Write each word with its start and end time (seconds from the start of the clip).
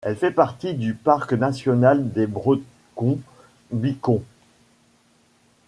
Elle 0.03 0.15
fait 0.15 0.31
partie 0.31 0.73
du 0.73 0.95
Parc 0.95 1.33
national 1.33 2.09
des 2.09 2.25
Brecon 2.25 3.19
Beacons. 3.71 4.23